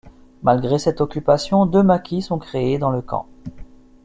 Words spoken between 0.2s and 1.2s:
Malgré cette